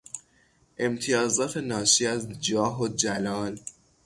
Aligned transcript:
امتیازات 0.77 1.57
ناشی 1.57 2.05
از 2.07 2.41
جاه 2.41 2.81
و 2.81 2.87
جلال 2.87 3.59